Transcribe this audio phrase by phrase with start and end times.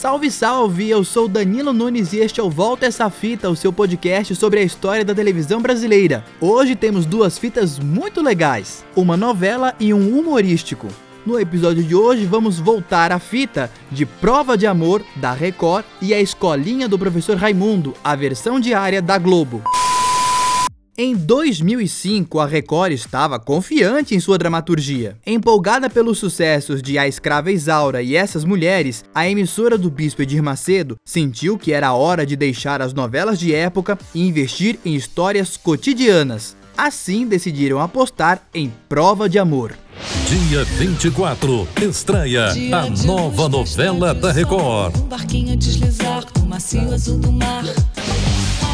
[0.00, 0.88] Salve, salve!
[0.88, 4.58] Eu sou Danilo Nunes e este é o Volta Essa Fita, o seu podcast sobre
[4.58, 6.24] a história da televisão brasileira.
[6.40, 10.88] Hoje temos duas fitas muito legais, uma novela e um humorístico.
[11.26, 16.14] No episódio de hoje vamos voltar à fita de Prova de Amor da Record e
[16.14, 19.62] a Escolinha do Professor Raimundo, a versão diária da Globo.
[20.98, 25.16] Em 2005, a Record estava confiante em sua dramaturgia.
[25.24, 30.42] Empolgada pelos sucessos de A Escrava Isaura e Essas Mulheres, a emissora do Bispo Edir
[30.42, 35.56] Macedo sentiu que era hora de deixar as novelas de época e investir em histórias
[35.56, 36.56] cotidianas.
[36.76, 39.74] Assim, decidiram apostar em Prova de Amor.
[40.26, 44.96] Dia 24, estreia Dia a nova novela da Record.
[44.96, 47.64] Um barquinho deslizar no macio azul do mar.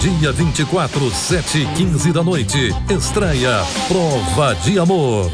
[0.06, 2.70] Dia 24, 7 e 15 da noite.
[2.88, 5.32] Estreia Prova de Amor.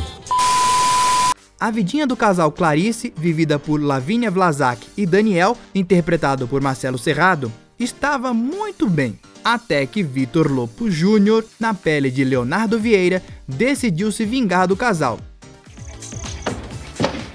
[1.61, 7.53] A vidinha do casal Clarice, vivida por Lavínia Vlasak e Daniel, interpretado por Marcelo Serrado,
[7.79, 9.21] estava muito bem.
[9.45, 15.19] Até que Vitor Lopo Júnior, na pele de Leonardo Vieira, decidiu se vingar do casal.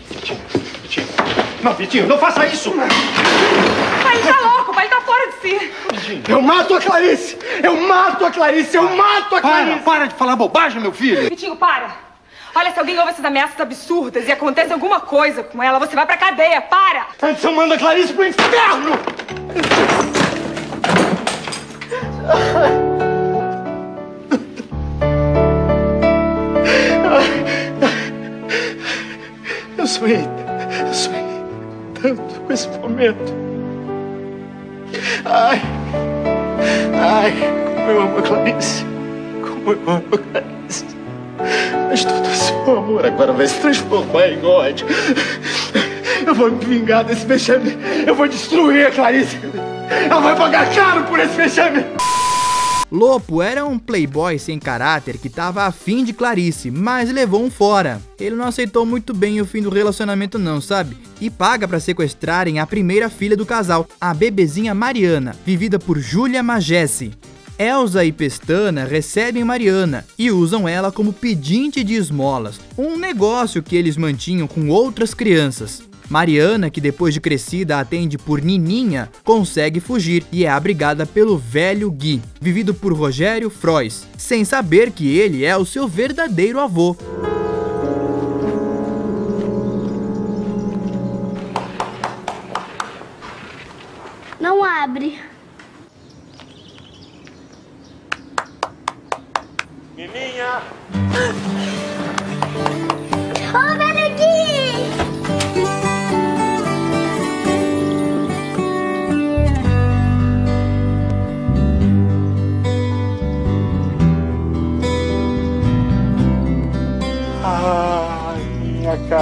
[0.10, 0.40] Vitinho,
[0.82, 1.08] Vitinho.
[1.62, 2.72] Não, Vitinho, não faça isso!
[2.72, 4.67] Pai, tá louco,
[5.56, 6.32] tá.
[6.32, 7.38] Eu mato a Clarice!
[7.64, 8.76] Eu mato a Clarice!
[8.76, 9.80] Eu mato a Clarice!
[9.80, 11.30] Para, para de falar bobagem, meu filho!
[11.30, 12.08] Vitinho, para!
[12.56, 16.06] Olha, se alguém ouve essas ameaças absurdas e acontece alguma coisa com ela, você vai
[16.06, 17.08] pra cadeia, para!
[17.22, 18.92] Antes eu mando a Clarice pro inferno!
[29.78, 30.28] Eu sonhei,
[30.88, 31.24] eu sonhei
[32.02, 33.47] tanto com esse momento.
[35.26, 35.62] Ai,
[37.02, 37.34] ai,
[37.76, 38.86] como eu amo a Clarice.
[39.42, 40.86] Como eu amo a Clarice.
[41.90, 44.88] Mas todo esse meu amor agora vai se transformar em ódio.
[46.26, 47.78] Eu vou me vingar desse vexame.
[48.06, 49.38] Eu vou destruir a Clarice.
[50.10, 51.86] Ela vai pagar caro por esse vexame.
[52.90, 58.02] Lopo era um playboy sem caráter que tava afim de Clarice, mas levou um fora.
[58.18, 60.98] Ele não aceitou muito bem o fim do relacionamento não, sabe?
[61.20, 66.42] E paga para sequestrarem a primeira filha do casal, a bebezinha Mariana, vivida por Júlia
[66.42, 67.12] Magesse.
[67.60, 73.76] Elsa e Pestana recebem Mariana e usam ela como pedinte de esmolas, um negócio que
[73.76, 75.87] eles mantinham com outras crianças.
[76.10, 81.92] Mariana, que depois de crescida atende por Nininha, consegue fugir e é abrigada pelo velho
[81.92, 86.96] Gui, vivido por Rogério Frois, sem saber que ele é o seu verdadeiro avô.
[94.40, 95.20] Não abre.
[99.96, 100.62] Nininha!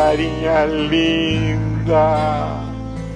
[0.06, 1.98] carinha linda!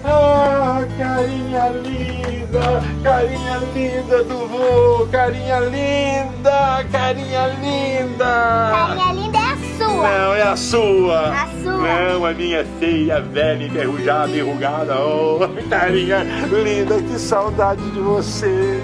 [0.04, 2.82] Ah, carinha linda!
[3.04, 5.08] Carinha linda do vô!
[5.12, 6.84] Carinha linda!
[6.92, 8.72] Carinha linda!
[8.72, 10.10] Carinha linda é a sua!
[10.10, 11.30] Não, é a sua!
[11.30, 11.78] A sua!
[11.78, 15.00] Não, a minha feia, velha, enferrujada, enrugada!
[15.00, 17.00] Oh, carinha linda!
[17.00, 18.82] Que saudade de você!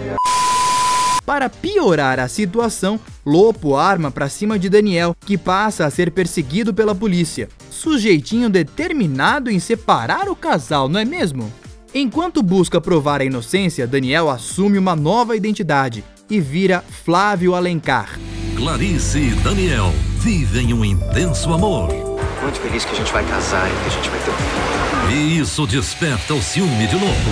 [1.25, 6.71] Para piorar a situação, Lopo arma para cima de Daniel, que passa a ser perseguido
[6.71, 7.49] pela polícia.
[7.85, 11.53] Sujeitinho determinado em separar o casal, não é mesmo?
[11.93, 18.19] Enquanto busca provar a inocência, Daniel assume uma nova identidade e vira Flávio Alencar.
[18.57, 21.89] Clarice e Daniel vivem um intenso amor.
[22.41, 25.15] Muito feliz que a gente vai casar e que a gente vai ter um filho.
[25.15, 27.29] E isso desperta o ciúme de novo.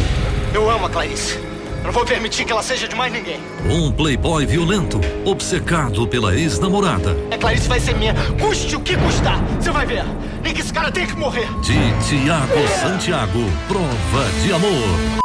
[0.53, 1.52] Eu amo a Clarice.
[1.83, 3.41] Eu não vou permitir que ela seja de mais ninguém.
[3.69, 7.13] Um playboy violento, obcecado pela ex-namorada.
[7.29, 9.43] A Clarice vai ser minha, custe o que custar.
[9.59, 10.05] Você vai ver.
[10.41, 11.45] Nem que esse cara tenha que morrer.
[11.59, 11.73] De
[12.07, 15.23] Tiago Santiago, Prova de Amor.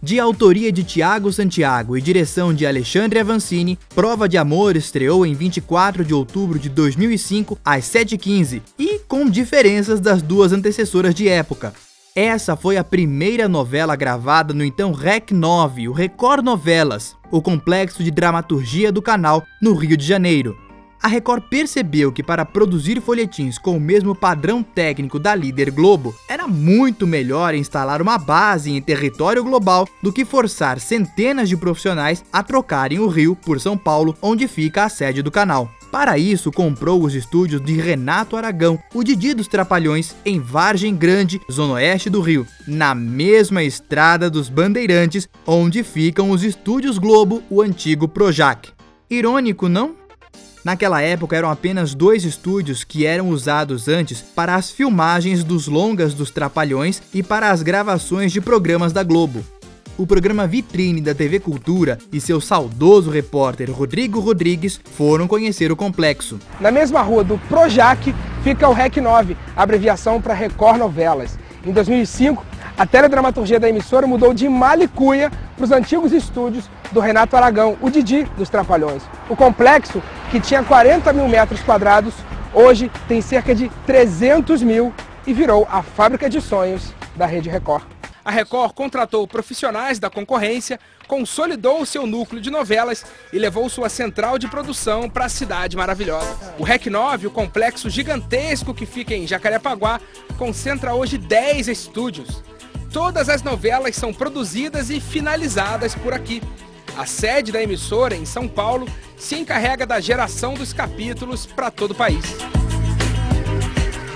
[0.00, 5.34] De autoria de Tiago Santiago e direção de Alexandre Avancini, Prova de Amor estreou em
[5.34, 11.72] 24 de outubro de 2005 às 7h15 e com diferenças das duas antecessoras de época.
[12.16, 18.02] Essa foi a primeira novela gravada no então REC 9, o Record Novelas, o complexo
[18.02, 20.56] de dramaturgia do canal no Rio de Janeiro.
[21.06, 26.12] A Record percebeu que para produzir folhetins com o mesmo padrão técnico da líder Globo,
[26.28, 32.24] era muito melhor instalar uma base em território global do que forçar centenas de profissionais
[32.32, 35.70] a trocarem o Rio por São Paulo, onde fica a sede do canal.
[35.92, 41.40] Para isso, comprou os estúdios de Renato Aragão, o Didi dos Trapalhões, em Vargem Grande,
[41.48, 47.62] zona oeste do Rio, na mesma estrada dos Bandeirantes, onde ficam os estúdios Globo, o
[47.62, 48.70] antigo Projac.
[49.08, 50.04] Irônico, não?
[50.66, 56.12] Naquela época eram apenas dois estúdios que eram usados antes para as filmagens dos longas
[56.12, 59.44] dos Trapalhões e para as gravações de programas da Globo
[59.98, 65.76] o programa Vitrine da TV Cultura e seu saudoso repórter Rodrigo Rodrigues foram conhecer o
[65.76, 66.38] complexo.
[66.60, 71.38] Na mesma rua do Projac fica o REC 9, abreviação para Record Novelas.
[71.64, 72.44] Em 2005,
[72.76, 77.90] a teledramaturgia da emissora mudou de Malicuia para os antigos estúdios do Renato Aragão, o
[77.90, 79.02] Didi dos Trapalhões.
[79.28, 82.14] O complexo, que tinha 40 mil metros quadrados,
[82.52, 84.92] hoje tem cerca de 300 mil
[85.26, 87.96] e virou a fábrica de sonhos da Rede Record
[88.26, 94.36] a Record contratou profissionais da concorrência, consolidou seu núcleo de novelas e levou sua central
[94.36, 96.36] de produção para a cidade maravilhosa.
[96.58, 100.00] O REC 9, o complexo gigantesco que fica em Jacarepaguá,
[100.36, 102.42] concentra hoje 10 estúdios.
[102.92, 106.42] Todas as novelas são produzidas e finalizadas por aqui.
[106.96, 108.88] A sede da emissora, em São Paulo,
[109.18, 112.24] se encarrega da geração dos capítulos para todo o país.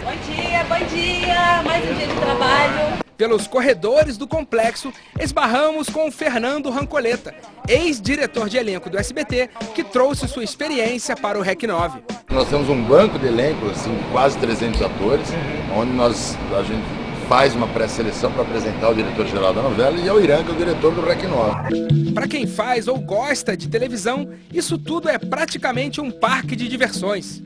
[0.02, 1.62] Bom dia, bom dia!
[1.62, 3.00] Mais um dia de trabalho.
[3.18, 4.90] Pelos corredores do complexo,
[5.20, 7.34] esbarramos com o Fernando Rancoleta,
[7.68, 12.00] ex-diretor de elenco do SBT, que trouxe sua experiência para o REC 9.
[12.30, 15.28] Nós temos um banco de elenco, assim, quase 300 atores,
[15.76, 16.99] onde nós, a gente
[17.30, 20.52] faz uma pré-seleção para apresentar o diretor-geral da novela e é o Irã, que é
[20.52, 22.10] o diretor do REC 9.
[22.12, 27.40] Para quem faz ou gosta de televisão, isso tudo é praticamente um parque de diversões.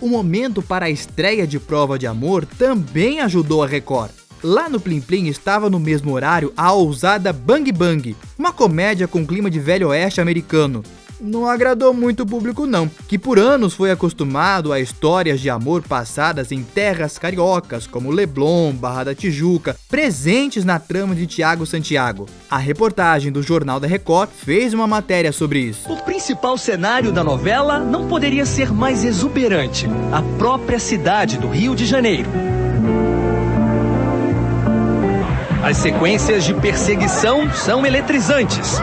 [0.00, 4.10] O momento para a estreia de Prova de Amor também ajudou a Record.
[4.42, 9.24] Lá no Plim Plim estava no mesmo horário a ousada Bang Bang, uma comédia com
[9.24, 10.82] clima de velho oeste americano
[11.20, 15.82] não agradou muito o público não, que por anos foi acostumado a histórias de amor
[15.82, 22.26] passadas em terras cariocas como Leblon, Barra da Tijuca, presentes na trama de Tiago Santiago.
[22.50, 25.92] A reportagem do Jornal da Record fez uma matéria sobre isso.
[25.92, 31.74] O principal cenário da novela não poderia ser mais exuberante, a própria cidade do Rio
[31.74, 32.30] de Janeiro.
[35.64, 38.82] As sequências de perseguição são eletrizantes.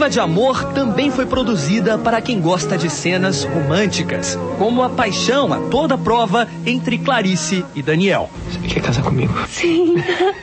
[0.00, 5.52] Prova de Amor também foi produzida para quem gosta de cenas românticas, como a paixão
[5.52, 8.30] a toda prova entre Clarice e Daniel.
[8.50, 9.34] Você quer casar comigo?
[9.46, 9.96] Sim.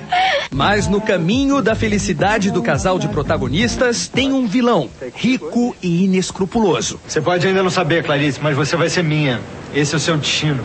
[0.53, 6.99] Mas no caminho da felicidade do casal de protagonistas tem um vilão, rico e inescrupuloso.
[7.07, 9.41] Você pode ainda não saber, Clarice, mas você vai ser minha.
[9.73, 10.63] Esse é o seu destino.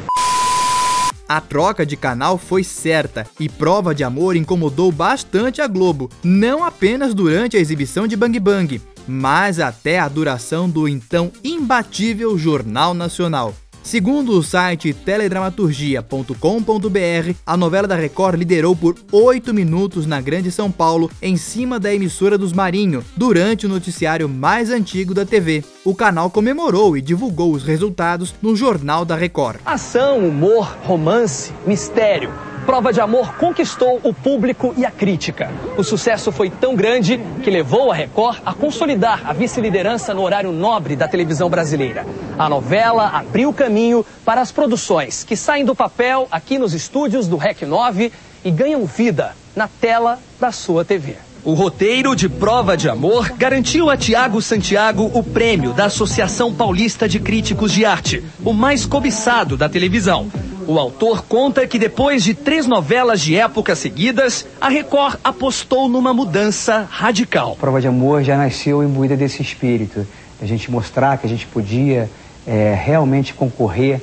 [1.33, 6.63] A troca de canal foi certa e Prova de Amor incomodou bastante a Globo, não
[6.63, 12.93] apenas durante a exibição de Bang Bang, mas até a duração do então imbatível Jornal
[12.93, 13.55] Nacional.
[13.83, 20.71] Segundo o site teledramaturgia.com.br, a novela da Record liderou por 8 minutos na Grande São
[20.71, 25.65] Paulo, em cima da emissora dos Marinho, durante o noticiário mais antigo da TV.
[25.85, 29.59] O canal comemorou e divulgou os resultados no Jornal da Record.
[29.65, 35.51] Ação, humor, romance, mistério Prova de Amor conquistou o público e a crítica.
[35.77, 40.53] O sucesso foi tão grande que levou a Record a consolidar a vice-liderança no horário
[40.53, 42.07] nobre da televisão brasileira.
[42.39, 47.37] A novela abriu caminho para as produções que saem do papel aqui nos estúdios do
[47.37, 48.13] REC 9
[48.45, 51.17] e ganham vida na tela da sua TV.
[51.45, 57.09] O roteiro de Prova de Amor garantiu a Tiago Santiago o prêmio da Associação Paulista
[57.09, 60.31] de Críticos de Arte, o mais cobiçado da televisão.
[60.67, 66.15] O autor conta que depois de três novelas de época seguidas, a Record apostou numa
[66.15, 67.57] mudança radical.
[67.57, 70.07] Prova de Amor já nasceu imbuída desse espírito,
[70.41, 72.09] a gente mostrar que a gente podia
[72.47, 74.01] é, realmente concorrer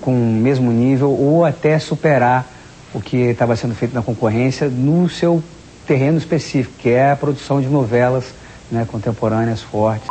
[0.00, 2.46] com o mesmo nível ou até superar
[2.92, 5.42] o que estava sendo feito na concorrência no seu
[5.86, 8.34] terreno específico, que é a produção de novelas
[8.70, 10.06] né, contemporâneas fortes.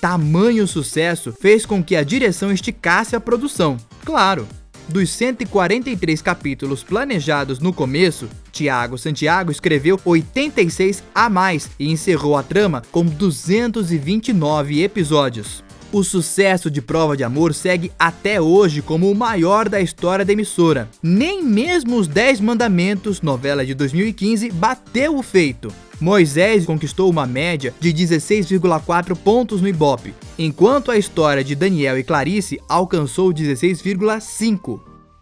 [0.00, 3.78] Tamanho sucesso fez com que a direção esticasse a produção.
[4.04, 4.46] Claro,
[4.86, 12.42] dos 143 capítulos planejados no começo, Tiago Santiago escreveu 86 a mais e encerrou a
[12.42, 15.64] trama com 229 episódios.
[15.94, 20.32] O sucesso de Prova de Amor segue até hoje como o maior da história da
[20.32, 20.90] emissora.
[21.00, 25.72] Nem mesmo os 10 Mandamentos, novela de 2015, bateu o feito.
[26.00, 32.02] Moisés conquistou uma média de 16,4 pontos no Ibope, enquanto a história de Daniel e
[32.02, 34.80] Clarice alcançou 16,5.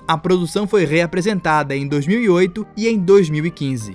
[0.09, 3.95] A produção foi reapresentada em 2008 e em 2015.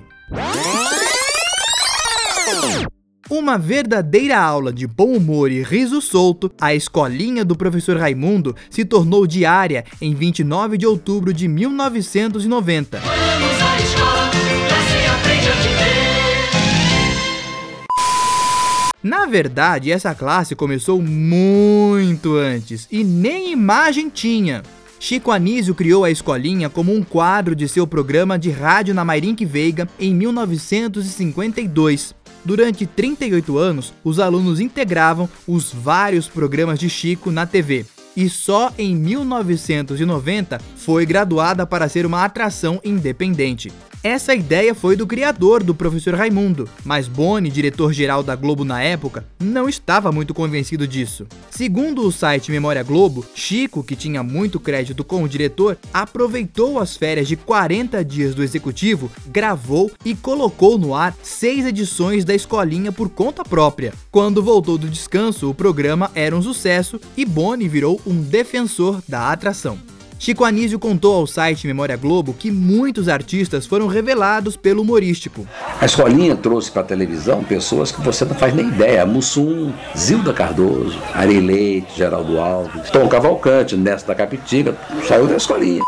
[3.30, 8.86] Uma verdadeira aula de bom humor e riso solto, a escolinha do professor Raimundo se
[8.86, 13.02] tornou diária em 29 de outubro de 1990.
[19.02, 24.62] Na verdade, essa classe começou muito antes e nem imagem tinha.
[24.98, 29.44] Chico Anísio criou a escolinha como um quadro de seu programa de rádio na Mairink
[29.44, 32.16] Veiga em 1952.
[32.44, 37.84] Durante 38 anos, os alunos integravam os vários programas de Chico na TV.
[38.16, 43.70] E só em 1990 foi graduada para ser uma atração independente.
[44.02, 49.26] Essa ideia foi do criador do professor Raimundo, mas Boni, diretor-geral da Globo na época,
[49.40, 51.26] não estava muito convencido disso.
[51.50, 56.96] Segundo o site Memória Globo, Chico, que tinha muito crédito com o diretor, aproveitou as
[56.96, 62.92] férias de 40 dias do executivo, gravou e colocou no ar seis edições da escolinha
[62.92, 63.92] por conta própria.
[64.12, 69.32] Quando voltou do descanso, o programa era um sucesso e Boni virou um defensor da
[69.32, 69.76] atração.
[70.18, 75.46] Chico Anísio contou ao site Memória Globo que muitos artistas foram revelados pelo humorístico.
[75.80, 79.06] A escolinha trouxe para a televisão pessoas que você não faz nem ideia.
[79.06, 85.82] Mussum, Zilda Cardoso, Ari Leite, Geraldo Alves, Tom Cavalcante, Nesta da Capitinga, saiu da escolinha.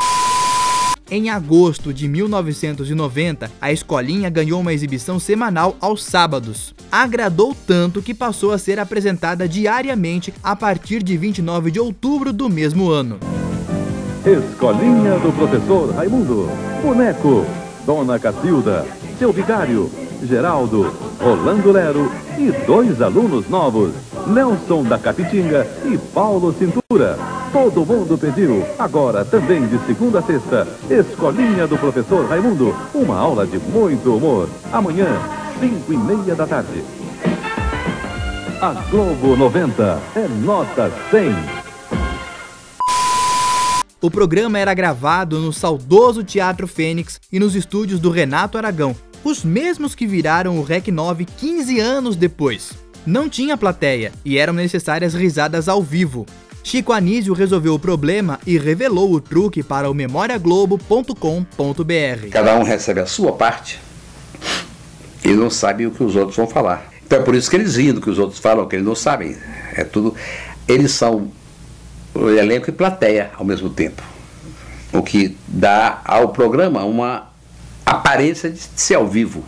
[1.10, 6.72] Em agosto de 1990, a escolinha ganhou uma exibição semanal aos sábados.
[6.92, 12.48] Agradou tanto que passou a ser apresentada diariamente a partir de 29 de outubro do
[12.48, 13.18] mesmo ano.
[14.24, 16.46] Escolinha do Professor Raimundo.
[16.82, 17.46] Boneco.
[17.86, 18.84] Dona Cacilda.
[19.18, 19.90] Seu Vigário.
[20.22, 20.92] Geraldo.
[21.18, 22.12] Rolando Lero.
[22.38, 23.94] E dois alunos novos.
[24.26, 27.18] Nelson da Capitinga e Paulo Cintura.
[27.50, 28.62] Todo mundo pediu.
[28.78, 30.68] Agora também de segunda a sexta.
[30.90, 32.74] Escolinha do Professor Raimundo.
[32.94, 34.50] Uma aula de muito humor.
[34.70, 35.06] Amanhã,
[35.58, 36.84] cinco e meia da tarde.
[38.60, 41.59] A Globo 90 é nota 100.
[44.02, 49.44] O programa era gravado no saudoso Teatro Fênix e nos estúdios do Renato Aragão, os
[49.44, 52.72] mesmos que viraram o Rec 9 15 anos depois.
[53.04, 56.24] Não tinha plateia e eram necessárias risadas ao vivo.
[56.64, 62.28] Chico Anísio resolveu o problema e revelou o truque para o memoriaglobo.com.br.
[62.30, 63.78] Cada um recebe a sua parte
[65.22, 66.88] e não sabe o que os outros vão falar.
[67.04, 68.94] Então é por isso que eles riem do que os outros falam, que eles não
[68.94, 69.36] sabem.
[69.74, 70.14] É tudo.
[70.66, 71.30] Eles são
[72.14, 74.02] elenco e plateia ao mesmo tempo.
[74.92, 77.28] O que dá ao programa uma
[77.86, 79.44] aparência de ser ao vivo.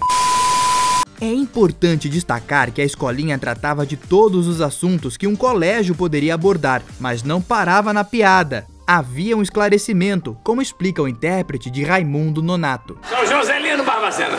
[1.21, 6.35] É importante destacar que a escolinha tratava de todos os assuntos que um colégio poderia
[6.35, 8.67] abordar, mas não parava na piada.
[8.85, 12.99] Havia um esclarecimento, como explica o intérprete de Raimundo Nonato.
[13.09, 14.37] São Joselino Barbacena.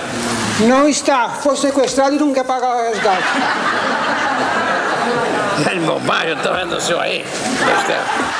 [0.67, 3.27] Não está, foi sequestrado e não quer pagar o resgate.
[5.69, 7.23] É de bobagem, eu tô vendo o senhor aí.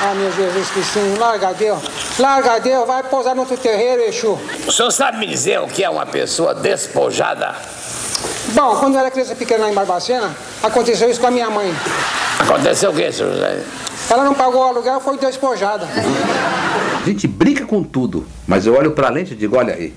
[0.02, 1.80] Ah, meu Jesus Cristo, larga Deus.
[2.18, 4.38] Larga Deus, vai pousar no outro terreiro, Exu.
[4.66, 7.54] O senhor sabe me dizer o que é uma pessoa despojada?
[8.48, 11.72] Bom, quando eu era criança pequena lá em Barbacena, aconteceu isso com a minha mãe.
[12.40, 13.62] Aconteceu o quê, senhor José?
[14.10, 15.86] Ela não pagou o aluguel, foi despojada.
[17.00, 19.94] A gente brinca com tudo, mas eu olho para a lente e digo, olha aí,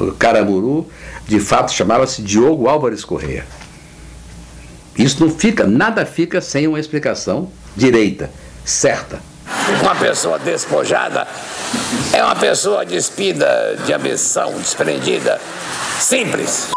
[0.00, 0.88] o Caramuru,
[1.26, 3.44] de fato, chamava-se Diogo Álvares Correia.
[4.96, 8.30] Isso não fica, nada fica sem uma explicação direita,
[8.64, 9.20] certa.
[9.80, 11.26] Uma pessoa despojada
[12.12, 15.40] é uma pessoa despida de ambição, desprendida,
[15.98, 16.68] simples.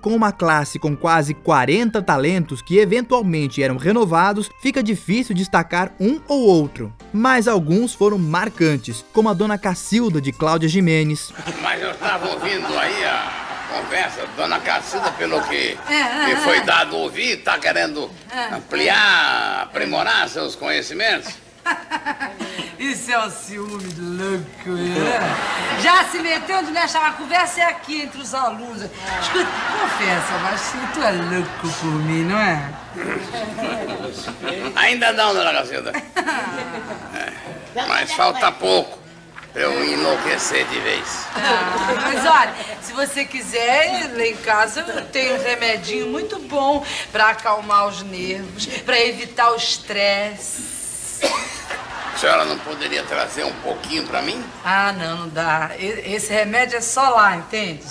[0.00, 6.20] Com uma classe com quase 40 talentos que eventualmente eram renovados, fica difícil destacar um
[6.26, 6.92] ou outro.
[7.12, 11.32] Mas alguns foram marcantes, como a dona Cacilda de Cláudia Jimenez.
[11.62, 13.39] Mas eu estava ouvindo aí a
[13.80, 15.78] conversa, dona Cacilda, pelo que
[16.26, 18.10] me foi dado ouvir, está querendo
[18.52, 21.32] ampliar, aprimorar seus conhecimentos?
[22.78, 25.20] Isso é um ciúme louco, né?
[25.82, 28.82] Já se meteu onde mexe a conversa é aqui entre os alunos.
[28.82, 29.48] Escuta,
[29.80, 32.72] confessa, mas tu é louco por mim, não é?
[34.76, 35.92] Ainda não, dona Cacilda.
[37.72, 38.99] É, mas falta pouco.
[39.52, 41.26] Pra eu enlouquecer de vez.
[41.34, 46.84] Ah, mas olha, se você quiser, lá em casa eu tenho um remedinho muito bom
[47.10, 50.80] pra acalmar os nervos, pra evitar o estresse.
[52.14, 54.44] A senhora não poderia trazer um pouquinho pra mim?
[54.64, 55.70] Ah, não, não dá.
[55.78, 57.84] Esse remédio é só lá, entende?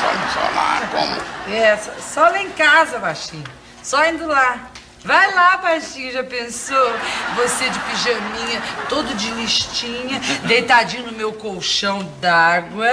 [0.00, 1.16] Só, só lá, como?
[1.54, 3.44] É, só, só lá em casa, baixinho.
[3.82, 4.70] Só indo lá.
[5.04, 6.92] Vai lá, baixinho, já pensou?
[7.36, 12.88] Você de pijaminha, todo de listinha, deitadinho no meu colchão d'água,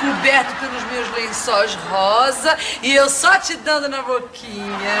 [0.00, 4.96] coberto pelos meus lençóis rosa e eu só te dando na boquinha.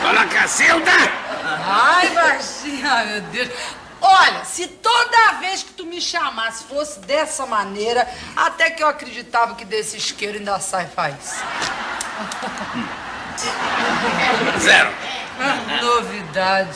[0.00, 0.92] Dona Cacilda!
[1.66, 3.48] Ai, baixinho, ai meu Deus.
[4.00, 9.56] Olha, se toda vez que tu me chamasse fosse dessa maneira, até que eu acreditava
[9.56, 11.44] que desse isqueiro ainda sai faísca.
[14.60, 14.90] Zero.
[15.82, 16.70] Novidade.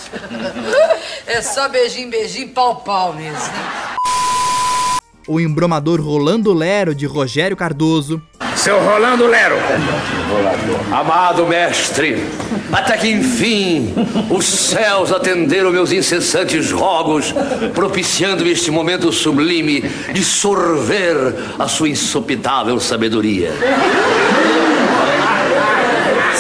[1.27, 3.97] É só beijinho, beijinho, pau, pau mesmo, né?
[5.27, 8.21] O embromador Rolando Lero de Rogério Cardoso,
[8.57, 9.57] Seu Rolando Lero.
[10.91, 12.17] Amado mestre,
[12.73, 13.95] até que enfim
[14.29, 17.33] os céus atenderam meus incessantes rogos,
[17.75, 21.17] propiciando este momento sublime de sorver
[21.59, 23.53] a sua insopitável sabedoria.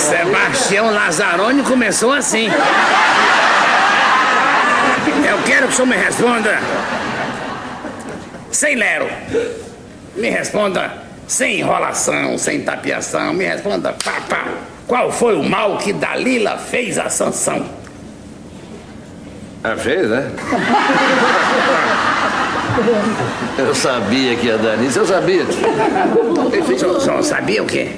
[0.00, 2.48] Sebastião Lazzaroni começou assim.
[5.28, 6.58] Eu quero que o senhor me responda.
[8.50, 9.08] Sem lero.
[10.16, 10.90] Me responda
[11.28, 13.32] sem enrolação, sem tapiação.
[13.34, 14.44] Me responda, pá, pá.
[14.86, 17.64] Qual foi o mal que Dalila fez a Sansão?
[19.62, 20.30] É fez, né?
[23.58, 25.44] Eu sabia que ia dar nisso, eu sabia.
[25.46, 27.90] Senhor, o senhor sabia o quê?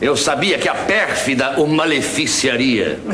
[0.00, 2.98] Eu sabia que a pérfida o maleficiaria.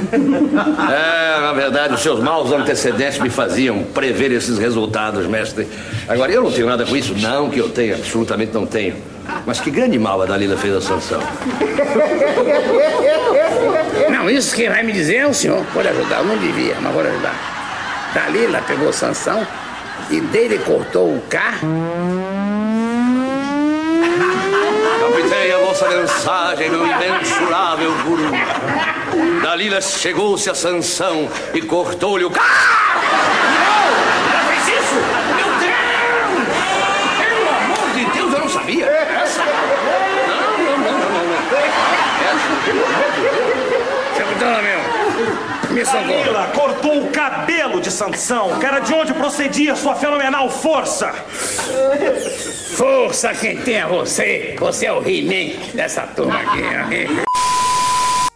[0.87, 5.67] É, na verdade, os seus maus antecedentes me faziam prever esses resultados, mestre.
[6.09, 8.97] Agora, eu não tenho nada com isso, não que eu tenha, absolutamente não tenho.
[9.45, 11.21] Mas que grande mal a Dalila fez a Sansão.
[14.11, 15.65] Não, isso quem vai me dizer é o senhor.
[15.75, 18.13] Pode ajudar, eu não devia, mas pode ajudar.
[18.15, 19.47] Dalila pegou Sansão
[20.11, 21.69] e dele cortou o carro.
[25.77, 28.31] Captei a vossa mensagem, meu imensurável guru.
[29.43, 33.01] Dalila chegou-se a Sansão e cortou-lhe o carro.
[34.33, 34.95] Ela fez isso?
[35.37, 35.77] Meu Deus!
[37.19, 38.87] Pelo amor de Deus, eu não sabia.
[38.87, 39.43] Essa...
[39.45, 41.37] Não, não, não, não, não.
[42.27, 44.17] Essa, Deus.
[44.17, 44.81] Seu Bartolomeu,
[45.71, 46.07] me socorro.
[46.07, 51.13] Dalila cortou o cabelo de Sansão, que era de onde procedia sua fenomenal força.
[52.75, 54.57] Força quem tem é você.
[54.59, 56.63] Você é o He-Man dessa turma aqui.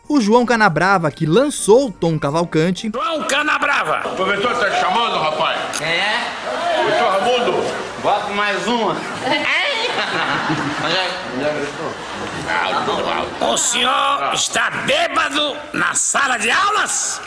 [0.09, 4.09] o João Canabrava, que lançou Tom Cavalcante, João Canabrava.
[4.13, 5.59] O professor tá chamando, rapaz?
[5.81, 6.81] É?
[6.83, 7.81] Professor Ramundo.
[8.03, 8.97] Bota mais uma.
[13.41, 17.21] O senhor está bêbado na sala de aulas?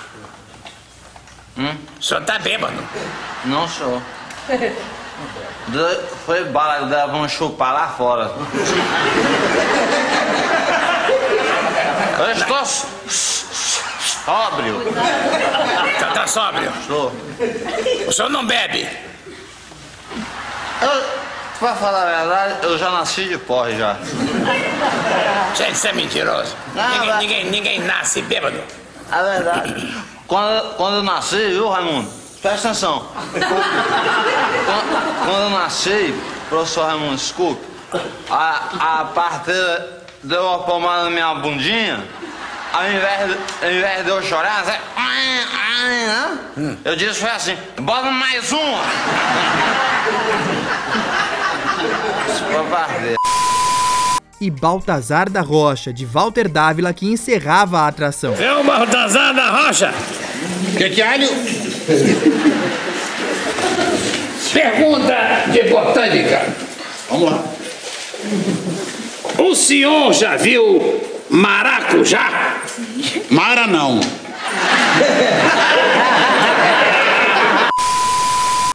[1.58, 1.76] Hum?
[2.00, 2.84] O senhor está bêbado?
[3.46, 4.02] Não sou.
[6.26, 8.32] Foi bala, vamos chupar lá fora.
[12.20, 12.66] Eu estou
[14.26, 14.82] sóbrio.
[16.00, 16.72] Tá, tá sóbrio?
[16.82, 17.12] Estou.
[18.08, 18.88] O senhor não bebe?
[20.82, 21.04] Eu,
[21.60, 23.98] pra falar a verdade, eu já nasci de porre já.
[25.56, 26.56] Gente, isso é mentiroso.
[26.76, 28.62] Não, ninguém, vai- ninguém, ninguém nasce bêbado.
[29.12, 29.96] É verdade.
[30.28, 32.10] Quando, quando eu nasci, viu, Raimundo?
[32.44, 33.06] Presta atenção.
[33.32, 33.46] Quando,
[35.26, 36.14] quando eu nasci,
[36.50, 37.62] professor Raimundo, escuta,
[38.30, 42.04] a, a parteira deu uma pomada na minha bundinha,
[42.74, 44.66] ao invés, de, ao invés de eu chorar,
[44.98, 48.44] ai, ai, eu disse foi assim, bota mais.
[48.44, 48.58] Isso
[52.52, 53.16] foi parteira.
[54.42, 58.36] e Baltazar da Rocha, de Walter Dávila, que encerrava a atração.
[58.38, 59.94] É o Baltazar da Rocha.
[60.78, 61.30] Que que alho?
[64.54, 66.42] Pergunta de botânica.
[67.10, 67.44] Vamos lá.
[69.38, 72.62] O senhor já viu maracujá?
[73.30, 74.00] Mara não.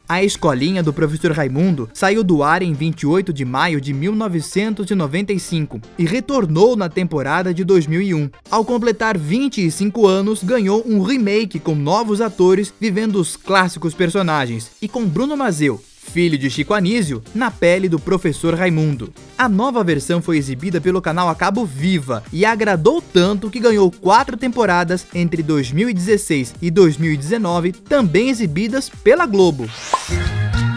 [0.09, 6.07] A escolinha do professor Raimundo saiu do ar em 28 de maio de 1995 e
[6.07, 8.31] retornou na temporada de 2001.
[8.51, 14.88] Ao completar 25 anos, ganhou um remake com novos atores vivendo os clássicos personagens e
[14.88, 15.79] com Bruno Mazeu,
[16.18, 19.14] filho de Chico Anísio, na pele do professor Raimundo.
[19.38, 23.88] A nova versão foi exibida pelo canal a cabo Viva e agradou tanto que ganhou
[23.88, 29.70] quatro temporadas entre 2016 e 2019, também exibidas pela Globo.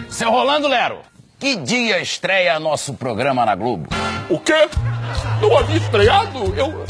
[0.07, 0.99] Seu Rolando Lero,
[1.39, 3.89] que dia estreia nosso programa na Globo?
[4.29, 4.69] O quê?
[5.41, 6.53] Não havia estreado?
[6.55, 6.85] Eu.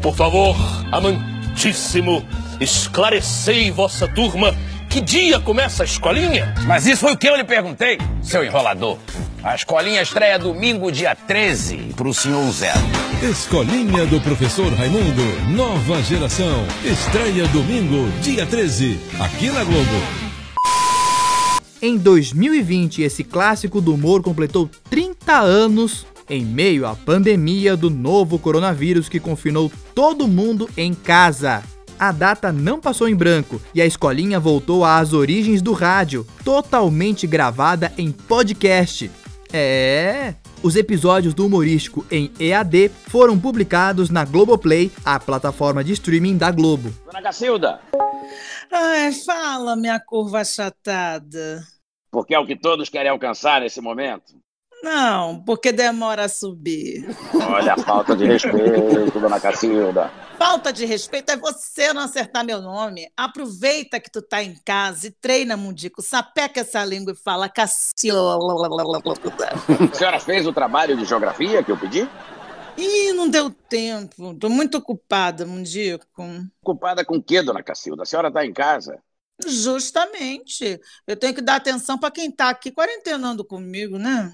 [0.00, 0.56] Por favor,
[0.90, 2.26] amantíssimo,
[2.58, 4.54] esclarecei vossa turma
[4.94, 6.54] que dia começa a escolinha?
[6.68, 8.96] Mas isso foi o que eu lhe perguntei, seu enrolador.
[9.42, 12.78] A escolinha estreia domingo, dia 13, pro senhor Zero.
[13.20, 16.64] Escolinha do Professor Raimundo, nova geração.
[16.84, 20.00] Estreia domingo, dia 13, aqui na Globo.
[21.82, 28.38] Em 2020, esse clássico do humor completou 30 anos em meio à pandemia do novo
[28.38, 31.64] coronavírus que confinou todo mundo em casa.
[31.98, 37.26] A data não passou em branco e a escolinha voltou às origens do rádio, totalmente
[37.26, 39.10] gravada em podcast.
[39.52, 46.36] É, os episódios do humorístico em EAD foram publicados na Globoplay, a plataforma de streaming
[46.36, 46.92] da Globo.
[47.06, 47.80] Dona Cacilda.
[48.72, 51.62] Ai, fala, minha curva achatada.
[52.10, 54.34] Porque é o que todos querem alcançar nesse momento.
[54.84, 57.06] Não, porque demora a subir.
[57.34, 60.12] Olha a falta de respeito, dona Cacilda.
[60.36, 63.10] Falta de respeito é você não acertar meu nome.
[63.16, 66.02] Aproveita que tu tá em casa e treina, Mundico.
[66.02, 68.36] Sapeca essa língua e fala Cacilda.
[69.90, 72.06] A senhora fez o trabalho de geografia que eu pedi?
[72.76, 74.34] Ih, não deu tempo.
[74.34, 76.04] Tô muito ocupada, Mundico.
[76.60, 78.02] Ocupada com o quê, dona Cacilda?
[78.02, 79.02] A senhora tá em casa?
[79.46, 80.78] Justamente.
[81.06, 84.30] Eu tenho que dar atenção para quem tá aqui quarentenando comigo, né?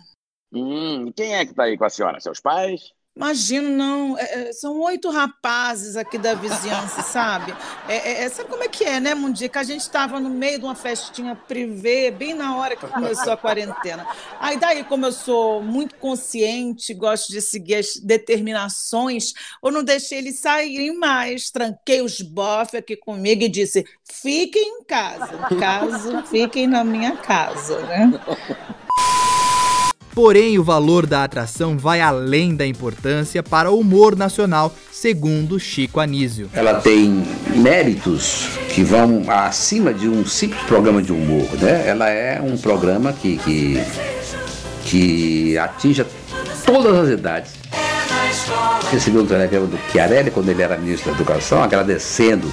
[0.53, 2.21] Hum, quem é que tá aí com a senhora?
[2.21, 2.93] Seus pais?
[3.17, 4.17] Imagino, não.
[4.17, 7.55] É, é, são oito rapazes aqui da vizinhança, sabe?
[7.89, 9.61] É, é, sabe como é que é, né, Mundica?
[9.61, 13.37] A gente estava no meio de uma festinha privê, bem na hora que começou a
[13.37, 14.07] quarentena.
[14.39, 20.19] Aí daí, como eu sou muito consciente, gosto de seguir as determinações, eu não deixei
[20.19, 21.51] eles saírem mais.
[21.51, 25.37] Tranquei os bofs aqui comigo e disse, fiquem em casa.
[25.59, 28.13] Caso, fiquem na minha casa, né?
[30.23, 35.99] Porém, o valor da atração vai além da importância para o humor nacional, segundo Chico
[35.99, 36.51] Anísio.
[36.53, 37.25] Ela tem
[37.57, 41.89] méritos que vão acima de um simples programa de humor, né?
[41.89, 43.83] Ela é um programa que, que,
[44.85, 46.05] que atinge
[46.67, 47.53] todas as idades.
[48.93, 52.53] Recebi um telegrama do Chiarelli quando ele era ministro da Educação, agradecendo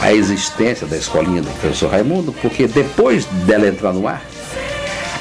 [0.00, 4.22] a existência da escolinha do professor Raimundo, porque depois dela entrar no ar,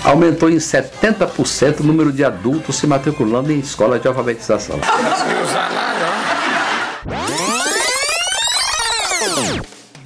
[0.04, 4.80] aumentou em 70% o número de adultos se matriculando em escola de alfabetização.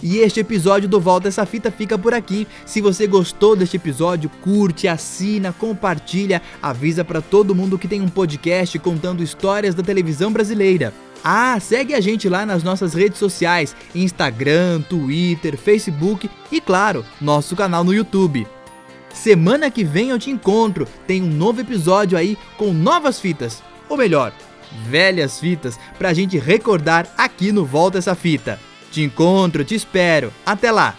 [0.02, 2.48] E este episódio do Volta Essa Fita fica por aqui.
[2.66, 8.08] Se você gostou deste episódio, curte, assina, compartilha, avisa para todo mundo que tem um
[8.08, 10.94] podcast contando histórias da televisão brasileira.
[11.24, 17.56] Ah, segue a gente lá nas nossas redes sociais: Instagram, Twitter, Facebook e, claro, nosso
[17.56, 18.48] canal no YouTube.
[19.18, 20.88] Semana que vem eu te encontro.
[21.08, 23.64] Tem um novo episódio aí com novas fitas.
[23.90, 24.32] Ou melhor,
[24.88, 28.60] velhas fitas pra gente recordar aqui no Volta essa fita.
[28.92, 30.32] Te encontro, te espero.
[30.46, 30.96] Até lá.